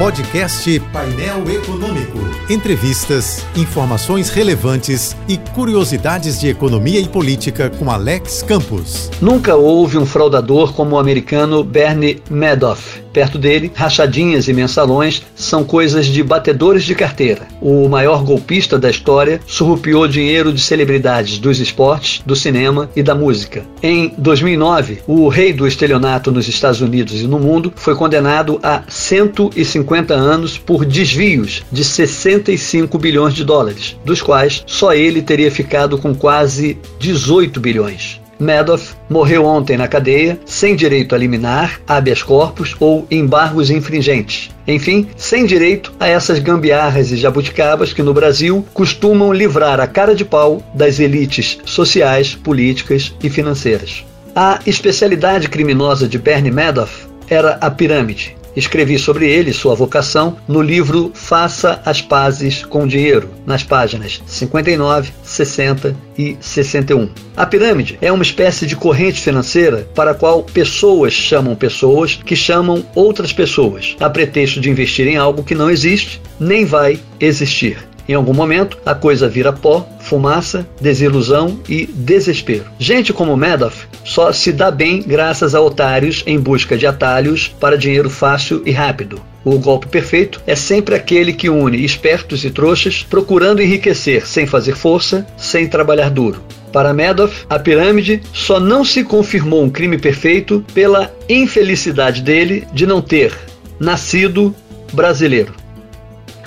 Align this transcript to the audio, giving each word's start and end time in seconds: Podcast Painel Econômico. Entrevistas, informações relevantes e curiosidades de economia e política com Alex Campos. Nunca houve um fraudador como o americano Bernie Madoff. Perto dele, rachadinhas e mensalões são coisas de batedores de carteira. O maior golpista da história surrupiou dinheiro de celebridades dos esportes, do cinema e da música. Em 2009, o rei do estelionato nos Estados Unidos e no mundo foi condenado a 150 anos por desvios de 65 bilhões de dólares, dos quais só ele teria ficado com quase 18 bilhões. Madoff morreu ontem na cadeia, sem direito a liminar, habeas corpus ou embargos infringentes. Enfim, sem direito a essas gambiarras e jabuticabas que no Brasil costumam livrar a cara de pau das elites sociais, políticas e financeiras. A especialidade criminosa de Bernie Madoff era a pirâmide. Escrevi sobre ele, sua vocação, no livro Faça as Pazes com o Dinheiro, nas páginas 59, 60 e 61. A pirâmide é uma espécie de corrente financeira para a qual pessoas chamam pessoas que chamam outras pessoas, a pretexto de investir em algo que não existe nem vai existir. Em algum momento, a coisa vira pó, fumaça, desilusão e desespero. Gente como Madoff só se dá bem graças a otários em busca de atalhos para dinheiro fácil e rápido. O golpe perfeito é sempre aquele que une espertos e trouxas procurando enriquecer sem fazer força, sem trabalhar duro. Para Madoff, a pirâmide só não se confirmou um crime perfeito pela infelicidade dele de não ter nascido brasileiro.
Podcast 0.00 0.80
Painel 0.94 1.44
Econômico. 1.50 2.18
Entrevistas, 2.48 3.44
informações 3.54 4.30
relevantes 4.30 5.14
e 5.28 5.36
curiosidades 5.36 6.40
de 6.40 6.48
economia 6.48 6.98
e 6.98 7.06
política 7.06 7.68
com 7.68 7.90
Alex 7.90 8.42
Campos. 8.42 9.10
Nunca 9.20 9.56
houve 9.56 9.98
um 9.98 10.06
fraudador 10.06 10.72
como 10.72 10.96
o 10.96 10.98
americano 10.98 11.62
Bernie 11.62 12.22
Madoff. 12.30 13.02
Perto 13.12 13.38
dele, 13.38 13.72
rachadinhas 13.74 14.46
e 14.46 14.52
mensalões 14.52 15.22
são 15.34 15.64
coisas 15.64 16.06
de 16.06 16.22
batedores 16.22 16.84
de 16.84 16.94
carteira. 16.94 17.48
O 17.60 17.88
maior 17.88 18.22
golpista 18.22 18.78
da 18.78 18.88
história 18.88 19.40
surrupiou 19.48 20.06
dinheiro 20.06 20.52
de 20.52 20.60
celebridades 20.60 21.38
dos 21.38 21.58
esportes, 21.58 22.22
do 22.24 22.36
cinema 22.36 22.88
e 22.94 23.02
da 23.02 23.12
música. 23.12 23.64
Em 23.82 24.14
2009, 24.16 25.02
o 25.08 25.26
rei 25.28 25.52
do 25.52 25.66
estelionato 25.66 26.30
nos 26.30 26.46
Estados 26.46 26.80
Unidos 26.80 27.20
e 27.20 27.26
no 27.26 27.40
mundo 27.40 27.72
foi 27.74 27.96
condenado 27.96 28.60
a 28.62 28.84
150 28.88 29.89
anos 30.10 30.56
por 30.56 30.84
desvios 30.84 31.62
de 31.70 31.84
65 31.84 32.98
bilhões 32.98 33.34
de 33.34 33.44
dólares, 33.44 33.96
dos 34.04 34.22
quais 34.22 34.62
só 34.66 34.92
ele 34.94 35.22
teria 35.22 35.50
ficado 35.50 35.98
com 35.98 36.14
quase 36.14 36.78
18 36.98 37.60
bilhões. 37.60 38.20
Madoff 38.40 38.94
morreu 39.08 39.44
ontem 39.44 39.76
na 39.76 39.86
cadeia, 39.86 40.40
sem 40.46 40.74
direito 40.74 41.14
a 41.14 41.18
liminar, 41.18 41.78
habeas 41.86 42.22
corpus 42.22 42.74
ou 42.80 43.06
embargos 43.10 43.70
infringentes. 43.70 44.50
Enfim, 44.66 45.08
sem 45.14 45.44
direito 45.44 45.92
a 46.00 46.08
essas 46.08 46.38
gambiarras 46.38 47.12
e 47.12 47.16
jabuticabas 47.16 47.92
que 47.92 48.02
no 48.02 48.14
Brasil 48.14 48.64
costumam 48.72 49.32
livrar 49.32 49.78
a 49.78 49.86
cara 49.86 50.14
de 50.14 50.24
pau 50.24 50.62
das 50.74 50.98
elites 50.98 51.58
sociais, 51.66 52.34
políticas 52.34 53.14
e 53.22 53.28
financeiras. 53.28 54.04
A 54.34 54.60
especialidade 54.64 55.48
criminosa 55.48 56.08
de 56.08 56.18
Bernie 56.18 56.50
Madoff 56.50 57.06
era 57.28 57.58
a 57.60 57.70
pirâmide. 57.70 58.39
Escrevi 58.56 58.98
sobre 58.98 59.28
ele, 59.28 59.52
sua 59.52 59.74
vocação, 59.74 60.36
no 60.48 60.60
livro 60.60 61.10
Faça 61.14 61.80
as 61.84 62.02
Pazes 62.02 62.64
com 62.64 62.84
o 62.84 62.88
Dinheiro, 62.88 63.30
nas 63.46 63.62
páginas 63.62 64.22
59, 64.26 65.12
60 65.22 65.96
e 66.18 66.36
61. 66.40 67.10
A 67.36 67.46
pirâmide 67.46 67.98
é 68.00 68.10
uma 68.10 68.22
espécie 68.22 68.66
de 68.66 68.76
corrente 68.76 69.20
financeira 69.20 69.88
para 69.94 70.10
a 70.10 70.14
qual 70.14 70.42
pessoas 70.42 71.12
chamam 71.12 71.54
pessoas 71.54 72.16
que 72.24 72.36
chamam 72.36 72.84
outras 72.94 73.32
pessoas, 73.32 73.96
a 74.00 74.10
pretexto 74.10 74.60
de 74.60 74.70
investir 74.70 75.06
em 75.06 75.16
algo 75.16 75.42
que 75.42 75.54
não 75.54 75.70
existe 75.70 76.20
nem 76.38 76.64
vai 76.64 76.98
existir. 77.20 77.89
Em 78.10 78.14
algum 78.14 78.34
momento, 78.34 78.76
a 78.84 78.92
coisa 78.92 79.28
vira 79.28 79.52
pó, 79.52 79.88
fumaça, 80.00 80.66
desilusão 80.80 81.60
e 81.68 81.86
desespero. 81.86 82.64
Gente 82.76 83.12
como 83.12 83.36
Madoff 83.36 83.86
só 84.04 84.32
se 84.32 84.50
dá 84.50 84.68
bem 84.68 85.00
graças 85.00 85.54
a 85.54 85.60
otários 85.60 86.24
em 86.26 86.36
busca 86.36 86.76
de 86.76 86.88
atalhos 86.88 87.46
para 87.60 87.78
dinheiro 87.78 88.10
fácil 88.10 88.64
e 88.66 88.72
rápido. 88.72 89.22
O 89.44 89.56
golpe 89.60 89.86
perfeito 89.86 90.42
é 90.44 90.56
sempre 90.56 90.96
aquele 90.96 91.32
que 91.32 91.48
une 91.48 91.84
espertos 91.84 92.44
e 92.44 92.50
trouxas 92.50 93.06
procurando 93.08 93.62
enriquecer 93.62 94.26
sem 94.26 94.44
fazer 94.44 94.74
força, 94.74 95.24
sem 95.36 95.68
trabalhar 95.68 96.10
duro. 96.10 96.42
Para 96.72 96.92
Madoff, 96.92 97.46
a 97.48 97.60
pirâmide 97.60 98.22
só 98.32 98.58
não 98.58 98.84
se 98.84 99.04
confirmou 99.04 99.62
um 99.62 99.70
crime 99.70 99.98
perfeito 99.98 100.64
pela 100.74 101.14
infelicidade 101.28 102.22
dele 102.22 102.66
de 102.72 102.88
não 102.88 103.00
ter 103.00 103.32
nascido 103.78 104.52
brasileiro. 104.92 105.59